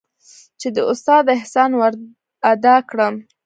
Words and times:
چې 0.59 0.67
د 0.75 0.77
استاد 0.91 1.23
احسان 1.35 1.71
ورادا 1.81 2.75
کړم. 2.89 3.15